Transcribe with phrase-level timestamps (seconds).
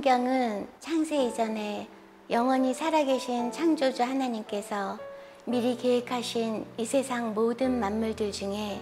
[0.00, 1.86] 성경은 창세 이전에
[2.30, 4.98] 영원히 살아계신 창조주 하나님께서
[5.44, 8.80] 미리 계획하신 이 세상 모든 만물들 중에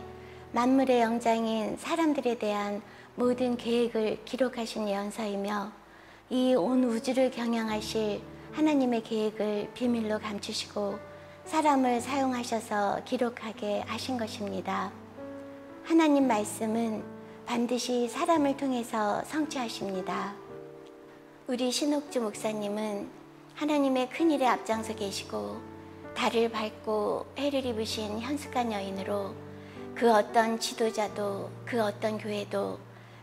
[0.53, 2.81] 만물의 영장인 사람들에 대한
[3.17, 5.73] 모든 계획을 기록하신 예언서이며
[6.31, 8.23] 이 온 우주를 경영하실
[8.53, 11.01] 하나님의 계획을 비밀로 감추시고
[11.47, 14.93] 사람을 사용하셔서 기록하게 하신 것입니다.
[15.83, 17.03] 하나님 말씀은
[17.45, 20.48] 반드시 사람을 통해서 성취하십니다.
[21.51, 23.09] 우리 신옥주 목사님은
[23.55, 25.59] 하나님의 큰 일에 앞장서 계시고
[26.15, 29.35] 달을 밟고 해를 입으신 현숙한 여인으로
[29.95, 32.79] 그 어떤 지도자도 그 어떤 교회도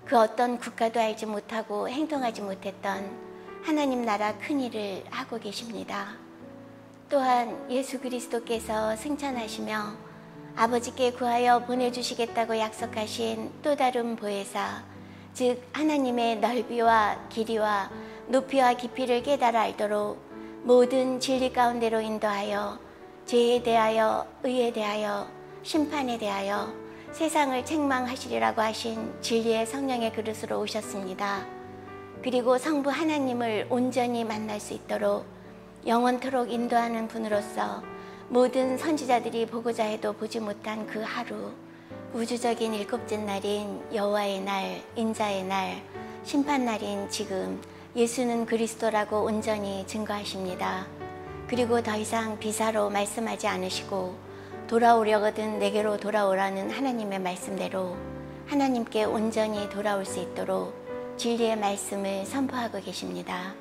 [0.06, 3.16] 그 어떤 국가도 알지 못하고 행동하지 못했던
[3.62, 6.16] 하나님 나라 큰 일을 하고 계십니다.
[7.08, 9.94] 또한 예수 그리스도께서 승천하시며
[10.56, 14.84] 아버지께 구하여 보내주시겠다고 약속하신 또 다른 보혜사,
[15.36, 17.92] 즉 하나님의 넓이와 길이와
[18.28, 20.20] 높이와 깊이를 깨달아 알도록
[20.64, 22.80] 모든 진리 가운데로 인도하여
[23.26, 25.28] 죄에 대하여 의에 대하여
[25.62, 26.74] 심판에 대하여
[27.12, 31.46] 세상을 책망하시리라고 하신 진리의 성령의 그릇으로 오셨습니다.
[32.24, 35.26] 그리고 성부 하나님을 온전히 만날 수 있도록
[35.86, 37.84] 영원토록 인도하는 분으로서
[38.28, 41.52] 모든 선지자들이 보고자 해도 보지 못한 그 하루
[42.14, 45.84] 우주적인 일곱째 날인 여호와의 날, 인자의 날,
[46.24, 47.62] 심판날인 지금
[47.96, 50.86] 예수는 그리스도라고 온전히 증거하십니다.
[51.48, 54.14] 그리고 더 이상 비사로 말씀하지 않으시고
[54.68, 57.96] 돌아오려거든 내게로 돌아오라는 하나님의 말씀대로
[58.48, 60.74] 하나님께 온전히 돌아올 수 있도록
[61.16, 63.56] 진리의 말씀을 선포하고 계십니다.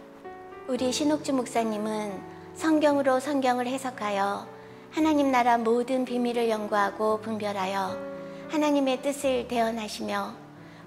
[0.66, 2.20] 우리 신옥주 목사님은
[2.54, 4.48] 성경으로 성경을 해석하여
[4.90, 7.96] 하나님 나라 모든 비밀을 연구하고 분별하여
[8.48, 10.34] 하나님의 뜻을 대언하시며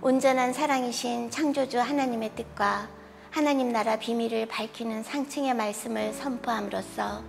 [0.02, 2.97] 온전한 사랑이신 창조주 하나님의 뜻과
[3.38, 7.22] 하나님 나라 비밀을 밝히는 상층의 말씀을 선포함으로써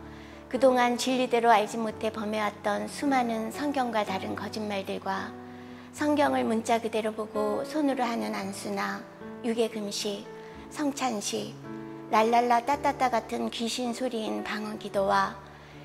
[0.48, 5.30] 그동안 진리대로 알지 못해 범해왔던 수많은 성경과 다른 거짓말들과
[5.92, 9.02] 성경을 문자 그대로 보고 손으로 하는 안수나
[9.44, 10.24] 유괴금식,
[10.70, 11.54] 성찬식,
[12.10, 15.36] 랄랄라 따따따 같은 귀신 소리인 방언 기도와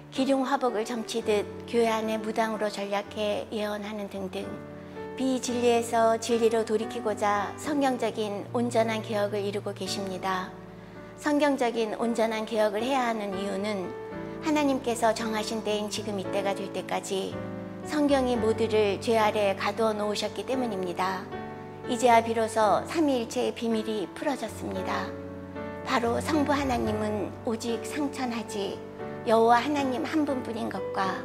[0.10, 4.73] 기룡 화복을 점치듯 교회 안에 무당으로 전략해 예언하는 등등
[5.16, 10.50] 비진리에서 진리로 돌이키고자 성경적인 온전한 개혁을 이루고 계십니다.
[11.18, 13.94] 성경적인 온전한 개혁을 해야 하는 이유는
[14.42, 17.36] 하나님께서 정하신 때인 지금 이때가 될 때까지
[17.86, 21.24] 성경이 모두를 죄 아래 가두어 놓으셨기 때문입니다.
[21.88, 25.08] 이제야 비로소 삼위일체의 비밀이 풀어졌습니다.
[25.86, 28.80] 바로 성부 하나님은 오직 상천하지
[29.28, 31.24] 여호와 하나님 한 분뿐인 것과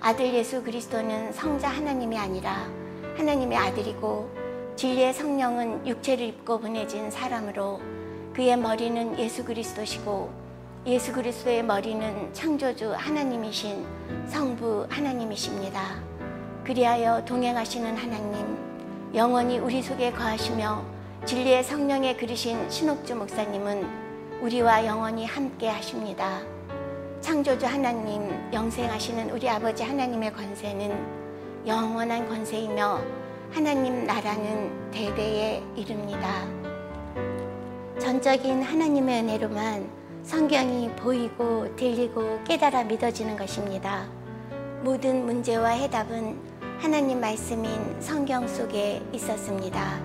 [0.00, 2.79] 아들 예수 그리스도는 성자 하나님이 아니라
[3.20, 4.30] 하나님의 아들이고
[4.76, 7.78] 진리의 성령은 육체를 입고 보내진 사람으로
[8.32, 10.30] 그의 머리는 예수 그리스도시고
[10.86, 13.84] 예수 그리스도의 머리는 창조주 하나님이신
[14.26, 16.00] 성부 하나님이십니다.
[16.64, 18.56] 그리하여 동행하시는 하나님,
[19.14, 20.82] 영원히 우리 속에 거하시며
[21.26, 26.40] 진리의 성령에 그리신 신옥주 목사님은 우리와 영원히 함께 하십니다.
[27.20, 31.19] 창조주 하나님, 영생하시는 우리 아버지 하나님의 권세는
[31.66, 33.02] 영원한 권세이며
[33.50, 36.46] 하나님 나라는 대대에 이릅니다.
[37.98, 39.90] 전적인 하나님의 은혜로만
[40.22, 44.06] 성경이 보이고 들리고 깨달아 믿어지는 것입니다.
[44.82, 46.38] 모든 문제와 해답은
[46.78, 50.00] 하나님 말씀인 성경 속에 있었습니다.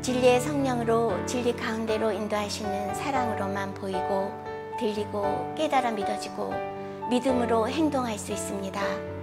[0.00, 4.30] 진리의 성령으로 진리 가운데로 인도하시는 사랑으로만 보이고
[4.78, 6.52] 들리고 깨달아 믿어지고
[7.10, 9.13] 믿음으로 행동할 수 있습니다.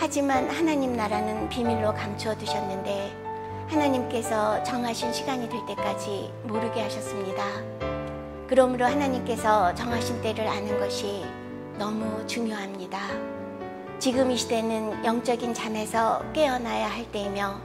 [0.00, 3.10] 하지만 하나님 나라는 비밀로 감추어 두셨는데
[3.66, 7.44] 하나님께서 정하신 시간이 될 때까지 모르게 하셨습니다.
[8.46, 11.24] 그러므로 하나님께서 정하신 때를 아는 것이
[11.78, 13.00] 너무 중요합니다.
[13.98, 17.60] 지금 이 시대는 영적인 잠에서 깨어나야 할 때이며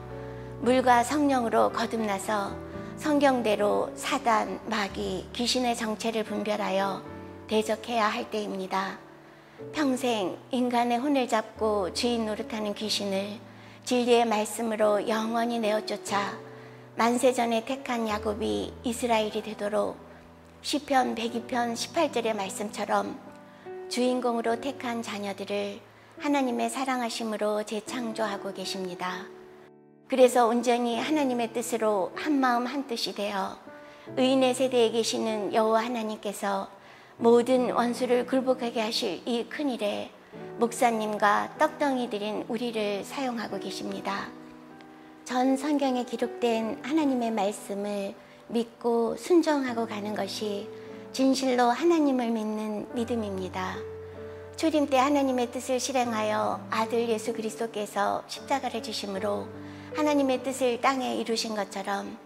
[0.62, 2.56] 물과 성령으로 거듭나서
[2.98, 7.04] 성경대로 사단, 마귀, 귀신의 정체를 분별하여
[7.48, 8.98] 대적해야 할 때입니다.
[9.72, 13.40] 평생 인간의 혼을 잡고 주인 노릇하는 귀신을
[13.86, 16.38] 진리의 말씀으로 영원히 내어 쫓아
[16.96, 19.98] 만세전에 택한 야곱이 이스라엘이 되도록
[20.62, 23.20] 시편 102편 18절의 말씀처럼
[23.90, 25.80] 주인공으로 택한 자녀들을
[26.20, 29.26] 하나님의 사랑하심으로 재창조하고 계십니다.
[30.08, 33.58] 그래서 온전히 하나님의 뜻으로 한 마음 한 뜻이 되어
[34.16, 36.70] 의인의 세대에 계시는 여호와 하나님께서
[37.24, 40.12] 모든 원수를 굴복하게 하실 이 큰 일에
[40.60, 44.28] 목사님과 떡덩이들인 우리를 사용하고 계십니다.
[45.24, 48.14] 전 성경에 기록된 하나님의 말씀을
[48.50, 50.68] 믿고 순종하고 가는 것이
[51.14, 53.78] 진실로 하나님을 믿는 믿음입니다.
[54.58, 59.48] 초림 때 하나님의 뜻을 실행하여 아들 예수 그리스도께서 십자가를 지심으로
[59.96, 62.18] 하나님의 뜻을 땅에 이루신 것처럼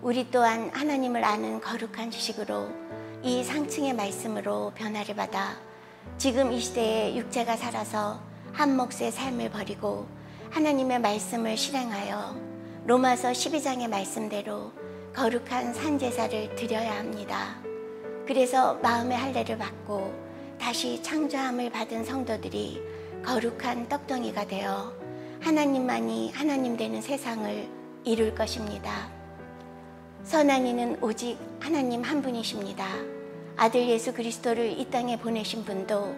[0.00, 2.85] 우리 또한 하나님을 아는 거룩한 지식으로
[3.26, 5.56] 이 상층의 말씀으로 변화를 받아
[6.16, 8.20] 지금 이 시대에 육체가 살아서
[8.52, 10.06] 한 몫의 삶을 버리고
[10.50, 12.36] 하나님의 말씀을 실행하여
[12.84, 14.70] 로마서 12장의 말씀대로
[15.12, 17.56] 거룩한 산제사를 드려야 합니다.
[18.28, 20.14] 그래서 마음의 할례를 받고
[20.60, 22.80] 다시 창조함을 받은 성도들이
[23.24, 24.92] 거룩한 떡덩이가 되어
[25.40, 27.68] 하나님만이 하나님 되는 세상을
[28.04, 29.10] 이룰 것입니다.
[30.22, 33.15] 선한 이는 오직 하나님 한 분이십니다.
[33.58, 36.14] 아들 예수 그리스도를 이 땅에 보내신 분도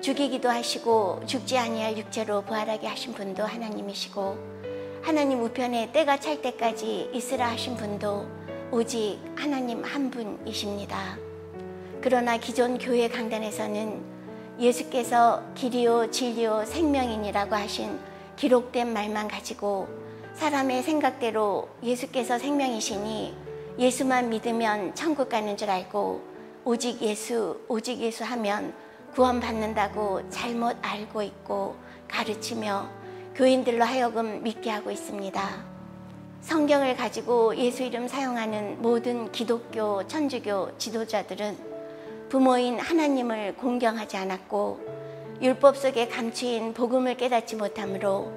[0.00, 4.38] 죽이기도 하시고 죽지 아니할 육체로 부활하게 하신 분도 하나님이시고
[5.02, 8.26] 하나님 우편에 때가 찰 때까지 있으라 하신 분도
[8.72, 11.18] 오직 하나님 한 분이십니다.
[12.00, 14.02] 그러나 기존 교회 강단에서는
[14.58, 17.98] 예수께서 길이요 진리요 생명이니라고 하신
[18.36, 19.88] 기록된 말만 가지고
[20.36, 23.36] 사람의 생각대로 예수께서 생명이시니
[23.78, 26.37] 예수만 믿으면 천국 가는 줄 알고
[26.68, 28.74] 오직 예수 오직 예수 하면
[29.14, 31.74] 구원받는다고 잘못 알고 있고
[32.06, 32.86] 가르치며
[33.34, 35.64] 교인들로 하여금 믿게 하고 있습니다.
[36.42, 41.56] 성경을 가지고 예수 이름 사용하는 모든 기독교, 천주교 지도자들은
[42.28, 48.30] 부모인 하나님을 공경하지 않았고 율법 속에 감추인 복음을 깨닫지 못하므로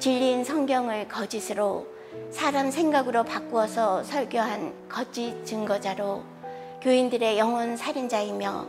[0.00, 1.86] 진리인 성경을 거짓으로
[2.30, 6.35] 사람 생각으로 바꾸어서 설교한 거짓 증거자로
[6.82, 8.66] 교인들의 영혼 살인자이며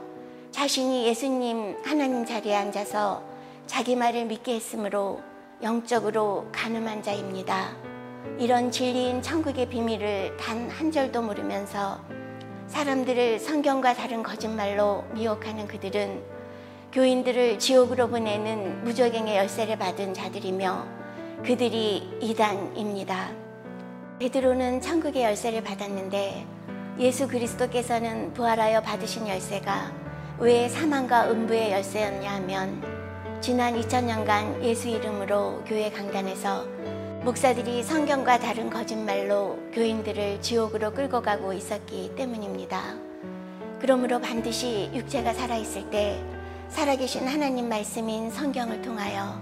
[0.51, 3.21] 자신이 예수님 하나님 자리에 앉아서
[3.67, 5.21] 자기 말을 믿게 했으므로
[5.61, 7.75] 영적으로 가늠한 자입니다.
[8.39, 11.99] 이런 진리인 천국의 비밀을 단 한 절도 모르면서
[12.67, 16.23] 사람들을 성경과 다른 거짓말로 미혹하는 그들은
[16.93, 20.85] 교인들을 지옥으로 보내는 무적행의 열쇠를 받은 자들이며
[21.45, 23.31] 그들이 이단입니다.
[24.19, 26.45] 베드로는 천국의 열쇠를 받았는데
[26.99, 29.91] 예수 그리스도께서는 부활하여 받으신 열쇠가
[30.39, 32.81] 왜 사망과 음부의 열쇠였냐 하면
[33.39, 36.65] 지난 2000년간 예수 이름으로 교회 강단에서
[37.23, 42.95] 목사들이 성경과 다른 거짓말로 교인들을 지옥으로 끌고 가고 있었기 때문입니다.
[43.79, 46.19] 그러므로 반드시 육체가 살아있을 때
[46.69, 49.39] 살아계신 하나님 말씀인 성경을 통하여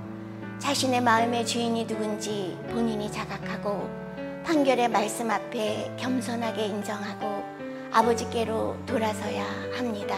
[0.60, 4.05] 자신의 마음의 주인이 누군지 본인이 자각하고
[4.46, 7.44] 판결의 말씀 앞에 겸손하게 인정하고
[7.92, 9.44] 아버지께로 돌아서야
[9.76, 10.16] 합니다.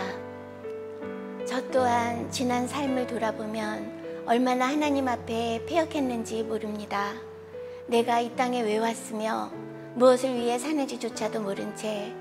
[1.47, 7.13] 저 또한 지난 삶을 돌아보면 얼마나 하나님 앞에 폐역했는지 모릅니다.
[7.87, 9.49] 내가 이 땅에 왜 왔으며
[9.95, 12.13] 무엇을 위해 사는지조차도 모른 채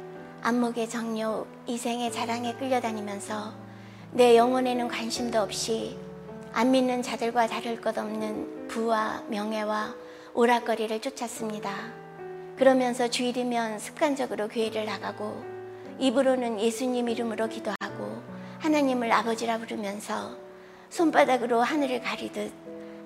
[0.42, 3.52] 안목의 정욕, 이생의 자랑에 끌려다니면서
[4.12, 5.98] 내 영혼에는 관심도 없이
[6.52, 10.05] 안 믿는 자들과 다를 것 없는 부와 명예와
[10.36, 11.72] 오락거리를 쫓았습니다.
[12.58, 15.42] 그러면서 주일이면 습관적으로 교회를 나가고
[15.98, 18.20] 입으로는 예수님 이름으로 기도하고
[18.58, 20.36] 하나님을 아버지라 부르면서
[20.90, 22.52] 손바닥으로 하늘을 가리듯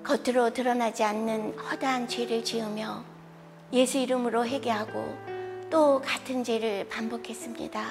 [0.03, 3.01] 겉으로 드러나지 않는 허다한 죄를 지으며
[3.71, 5.15] 예수 이름으로 회개하고
[5.69, 7.81] 또 같은 죄를 반복했습니다.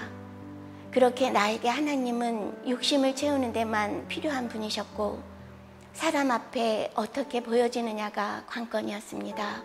[0.90, 5.29] 그렇게 나에게 하나님은 욕심을 채우는 데만 필요한 분이셨고
[5.92, 9.62] 사람 앞에 어떻게 보여지느냐가 관건이었습니다.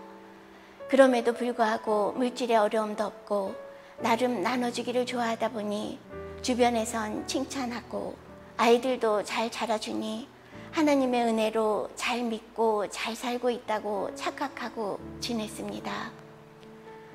[0.89, 3.55] 그럼에도 불구하고 물질의 어려움도 없고
[3.99, 5.99] 나름 나눠주기를 좋아하다 보니
[6.41, 8.15] 주변에선 칭찬하고
[8.57, 10.27] 아이들도 잘 자라주니
[10.71, 16.11] 하나님의 은혜로 잘 믿고 잘 살고 있다고 착각하고 지냈습니다.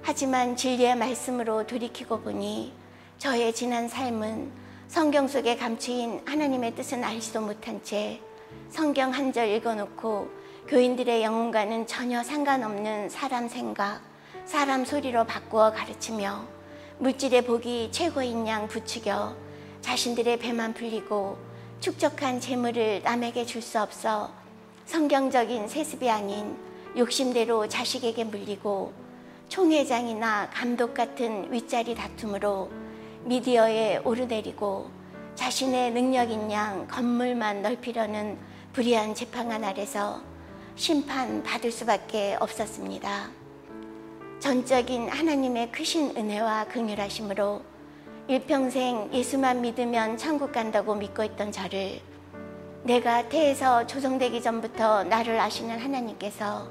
[0.03, 2.73] 하지만 진리의 말씀으로 돌이키고 보니
[3.19, 4.51] 저의 지난 삶은
[4.89, 8.21] 성경 속에 감추인 하나님의 뜻은 알지도 못한 채
[8.69, 10.29] 성경 한 절 읽어놓고
[10.69, 14.01] 교인들의 영혼과는 전혀 상관없는 사람 생각,
[14.45, 16.45] 사람 소리로 바꾸어 가르치며
[16.99, 19.35] 물질의 복이 최고인 양 부추겨
[19.81, 21.39] 자신들의 배만 불리고
[21.81, 24.31] 축적한 재물을 남에게 줄 수 없어
[24.85, 26.57] 성경적인 세습이 아닌
[26.97, 28.93] 욕심대로 자식에게 물리고
[29.49, 32.71] 총회장이나 감독 같은 윗자리 다툼으로
[33.25, 35.00] 미디어에 오르내리고
[35.41, 38.37] 자신의 능력인 양 건물만 넓히려는
[38.75, 40.21] 불의한 재판관 아래서
[40.77, 43.31] 심판 받을 수밖에 없었습니다.
[44.39, 47.63] 전적인 하나님의 크신 은혜와 긍휼하심으로
[48.29, 52.01] 일평생 예수만 믿으면 천국 간다고 믿고 있던 저를
[52.83, 56.69] 내가 태에서 조성되기 전부터 나를 아시는 하나님께서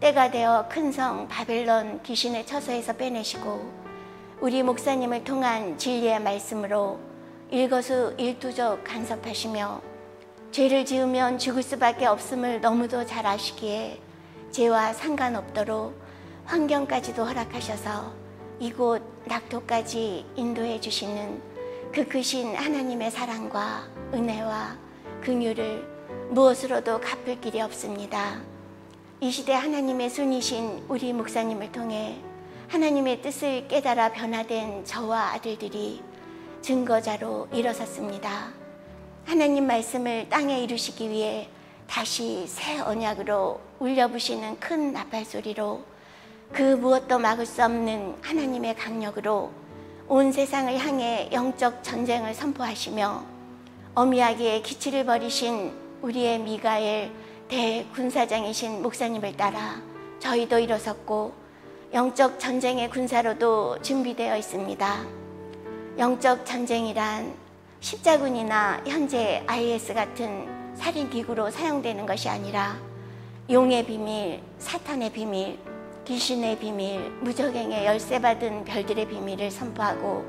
[0.00, 3.72] 때가 되어 큰 성 바벨론 귀신의 처소에서 빼내시고
[4.42, 7.13] 우리 목사님을 통한 진리의 말씀으로
[7.50, 9.80] 일거수 일투족 간섭하시며
[10.50, 14.00] 죄를 지으면 죽을 수밖에 없음을 너무도 잘 아시기에
[14.50, 16.00] 죄와 상관없도록
[16.46, 18.12] 환경까지도 허락하셔서
[18.60, 21.42] 이곳 낙토까지 인도해 주시는
[21.92, 24.78] 그 크신 하나님의 사랑과 은혜와
[25.22, 28.40] 긍휼을 무엇으로도 갚을 길이 없습니다.
[29.20, 32.16] 이 시대 하나님의 손이신 우리 목사님을 통해
[32.68, 36.02] 하나님의 뜻을 깨달아 변화된 저와 아들들이
[36.64, 38.48] 증거자로 일어섰습니다.
[39.26, 41.46] 하나님 말씀을 땅에 이루시기 위해
[41.86, 45.82] 다시 새 언약으로 울려부시는 큰 나팔 소리로
[46.54, 49.50] 그 무엇도 막을 수 없는 하나님의 강력으로
[50.08, 53.22] 온 세상을 향해 영적 전쟁을 선포하시며
[53.94, 57.10] 어미하게 기치를 버리신 우리의 미가엘
[57.48, 59.82] 대군사장이신 목사님을 따라
[60.18, 61.34] 저희도 일어섰고
[61.92, 65.23] 영적 전쟁의 군사로도 준비되어 있습니다.
[65.96, 67.32] 영적 전쟁이란
[67.78, 72.76] 십자군이나 현재 IS 같은 살인 기구로 사용되는 것이 아니라
[73.48, 75.56] 용의 비밀, 사탄의 비밀,
[76.04, 80.24] 귀신의 비밀, 무적행의 열쇠 받은 별들의 비밀을 선포하고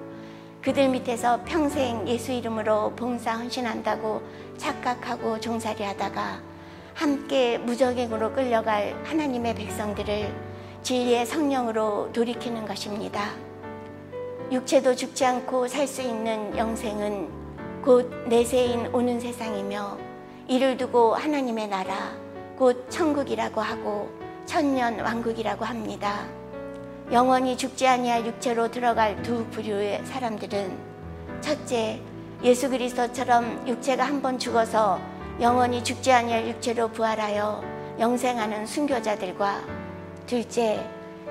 [0.61, 4.21] 그들 밑에서 평생 예수 이름으로 봉사 헌신한다고
[4.57, 6.41] 착각하고 종살이 하다가
[6.93, 10.31] 함께 무적행으로 끌려갈 하나님의 백성들을
[10.83, 13.31] 진리의 성령으로 돌이키는 것입니다.
[14.51, 19.97] 육체도 죽지 않고 살 수 있는 영생은 곧 내세인 오는 세상이며
[20.47, 22.11] 이를 두고 하나님의 나라
[22.57, 24.09] 곧 천국이라고 하고
[24.45, 26.25] 천년 왕국이라고 합니다.
[27.11, 30.77] 영원히 죽지 아니할 육체로 들어갈 두 부류의 사람들은
[31.41, 31.99] 첫째
[32.43, 34.99] 예수 그리스도처럼 육체가 한 번 죽어서
[35.41, 37.63] 영원히 죽지 아니할 육체로 부활하여
[37.99, 39.61] 영생하는 순교자들과
[40.27, 40.79] 둘째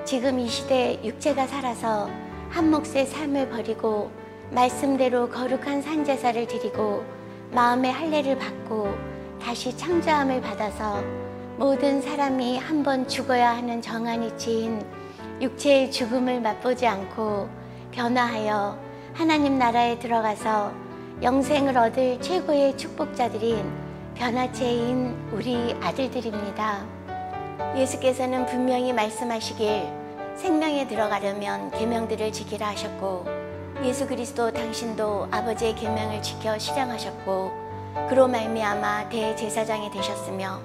[0.05, 2.09] 지금 이 시대 육체가 살아서
[2.55, 4.09] 한 몫의 삶을 버리고
[4.51, 7.03] 말씀대로 거룩한 산제사를 드리고
[7.51, 8.95] 마음의 할례를 받고
[9.41, 11.03] 다시 창조함을 받아서
[11.57, 14.81] 모든 사람이 한 번 죽어야 하는 정한이 지인
[15.41, 17.49] 육체의 죽음을 맛보지 않고
[17.91, 18.79] 변화하여
[19.13, 20.71] 하나님 나라에 들어가서
[21.23, 23.69] 영생을 얻을 최고의 축복자들인
[24.15, 26.85] 변화체인 우리 아들들입니다.
[27.75, 30.04] 예수께서는 분명히 말씀하시길
[30.35, 33.25] 생명에 들어가려면 계명들을 지키라 하셨고
[33.83, 37.51] 예수 그리스도 당신도 아버지의 계명을 지켜 실행하셨고
[38.09, 40.61] 그로 말미암아 대제사장이 되셨으며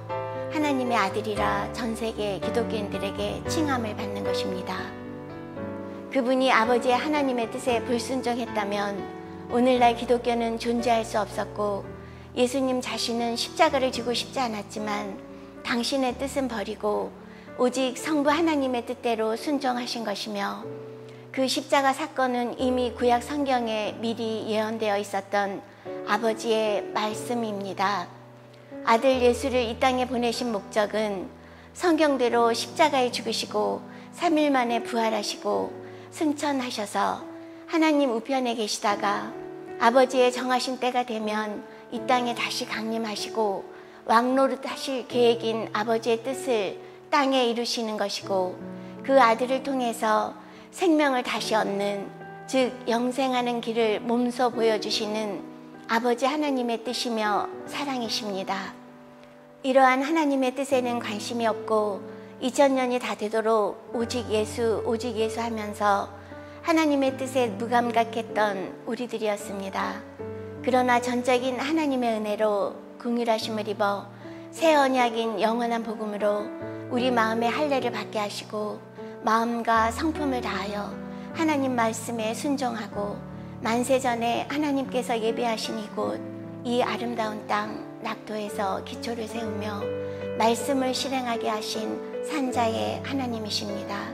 [0.52, 4.76] 하나님의 아들이라 전 세계 기독교인들에게 칭함을 받는 것입니다.
[6.12, 11.84] 그분이 아버지의 하나님의 뜻에 불순종했다면 오늘날 기독교는 존재할 수 없었고
[12.34, 15.18] 예수님 자신은 십자가를 지고 싶지 않았지만
[15.62, 17.12] 당신의 뜻은 버리고
[17.62, 20.64] 오직 성부 하나님의 뜻대로 순종하신 것이며
[21.30, 25.60] 그 십자가 사건은 이미 구약 성경에 미리 예언되어 있었던
[26.06, 28.08] 아버지의 말씀입니다.
[28.86, 31.28] 아들 예수를 이 땅에 보내신 목적은
[31.74, 33.82] 성경대로 십자가에 죽으시고
[34.16, 35.70] 3일 만에 부활하시고
[36.12, 37.22] 승천하셔서
[37.66, 39.34] 하나님 우편에 계시다가
[39.78, 41.62] 아버지의 정하신 때가 되면
[41.92, 43.64] 이 땅에 다시 강림하시고
[44.06, 48.56] 왕노릇 하실 계획인 아버지의 뜻을 땅에 이루시는 것이고
[49.02, 50.34] 그 아들을 통해서
[50.70, 52.08] 생명을 다시 얻는
[52.46, 55.42] 즉 영생하는 길을 몸소 보여주시는
[55.88, 58.74] 아버지 하나님의 뜻이며 사랑이십니다.
[59.62, 62.00] 이러한 하나님의 뜻에는 관심이 없고
[62.42, 66.08] 2000년이 다 되도록 오직 예수, 오직 예수 하면서
[66.62, 70.02] 하나님의 뜻에 무감각했던 우리들이었습니다.
[70.62, 74.06] 그러나 전적인 하나님의 은혜로 궁휼하심을 입어
[74.50, 78.80] 새 언약인 영원한 복음으로 우리 마음의 할례를 받게 하시고
[79.22, 80.92] 마음과 성품을 다하여
[81.32, 83.16] 하나님 말씀에 순종하고
[83.62, 86.20] 만세전에 하나님께서 예배하신 이곳
[86.64, 89.82] 이 아름다운 땅 낙도에서 기초를 세우며
[90.36, 94.12] 말씀을 실행하게 하신 산자의 하나님이십니다.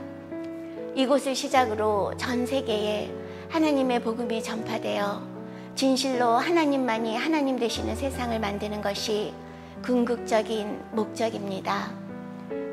[0.93, 3.11] 이곳을 시작으로 전 세계에
[3.49, 5.21] 하나님의 복음이 전파되어
[5.73, 9.33] 진실로 하나님만이 하나님 되시는 세상을 만드는 것이
[9.83, 12.06] 궁극적인 목적입니다.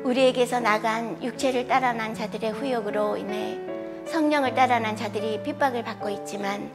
[0.05, 3.57] 우리에게서 나간 육체를 따라 난 자들의 후욕으로 인해
[4.05, 6.69] 성령을 따라 난 자들이 핍박을 받고 있지만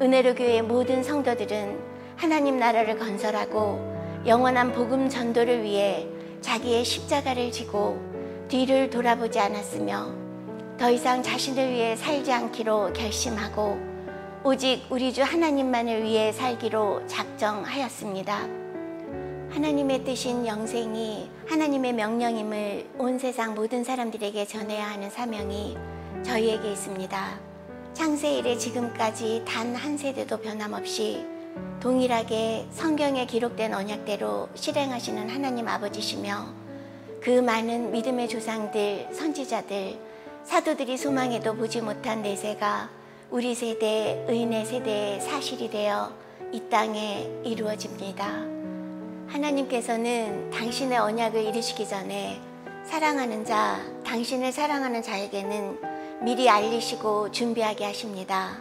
[0.00, 1.78] 은혜로 교회 모든 성도들은
[2.16, 6.06] 하나님 나라를 건설하고 영원한 복음 전도를 위해
[6.40, 8.00] 자기의 십자가를 지고
[8.48, 10.14] 뒤를 돌아보지 않았으며
[10.78, 13.78] 더 이상 자신을 위해 살지 않기로 결심하고
[14.44, 18.61] 오직 우리 주 하나님만을 위해 살기로 작정하였습니다.
[19.52, 25.76] 하나님의 뜻인 영생이 하나님의 명령임을 온 세상 모든 사람들에게 전해야 하는 사명이
[26.22, 27.40] 저희에게 있습니다.
[27.92, 31.26] 창세 이래 지금까지 단 한 세대도 변함없이
[31.80, 36.46] 동일하게 성경에 기록된 언약대로 실행하시는 하나님 아버지시며
[37.20, 39.98] 그 많은 믿음의 조상들, 선지자들,
[40.44, 42.88] 사도들이 소망해도 보지 못한 내세가
[43.30, 46.10] 우리 세대, 의인의 세대의 사실이 되어
[46.52, 48.61] 이 땅에 이루어집니다.
[49.28, 52.40] 하나님께서는 당신의 언약을 이루시기 전에
[52.84, 55.80] 사랑하는 자, 당신을 사랑하는 자에게는
[56.22, 58.58] 미리 알리시고 준비하게 하십니다.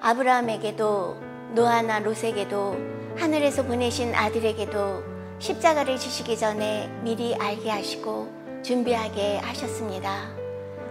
[0.00, 1.16] 아브라함에게도
[1.54, 2.76] 노아나 롯에게도
[3.16, 5.02] 하늘에서 보내신 아들에게도
[5.38, 8.28] 십자가를 주시기 전에 미리 알게 하시고
[8.62, 10.30] 준비하게 하셨습니다.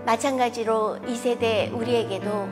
[0.06, 2.48] 마찬가지로 이 세대 우리에게도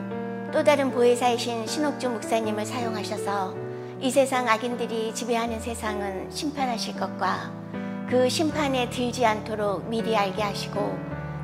[0.52, 3.65] 또 다른 보혜사이신 신옥주 목사님을 사용하셔서
[3.98, 7.50] 이 세상 악인들이 지배하는 세상은 심판하실 것과
[8.08, 10.96] 그 심판에 들지 않도록 미리 알게 하시고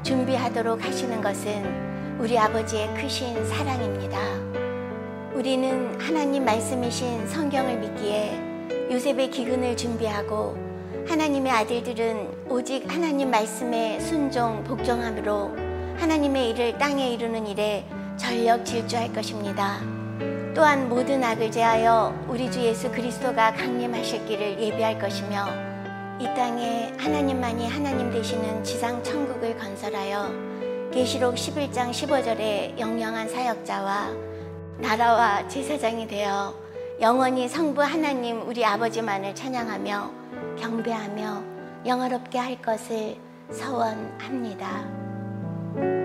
[0.02, 4.18] 준비하도록 하시는 것은 우리 아버지의 크신 사랑입니다.
[5.35, 8.38] 우리는 하나님 말씀이신 성경을 믿기에
[8.90, 10.54] 요셉의 기근을 준비하고
[11.09, 15.56] 하나님의 아들들은 오직 하나님 말씀에 순종, 복종함으로
[15.97, 17.87] 하나님의 일을 땅에 이루는 일에
[18.18, 20.01] 전력 질주할 것입니다.
[20.54, 25.47] 또한 모든 악을 제하여 우리 주 예수 그리스도가 강림하실 길을 예비할 것이며
[26.21, 30.30] 이 땅에 하나님만이 하나님 되시는 지상 천국을 건설하여
[30.92, 34.11] 계시록 11장 15절의 영영한 사역자와
[34.78, 36.54] 나라와 제사장이 되어
[37.00, 40.11] 영원히 성부 하나님 우리 아버지만을 찬양하며
[40.59, 41.42] 경배하며
[41.87, 43.16] 영화롭게 할 것을
[43.50, 46.01] 서원합니다.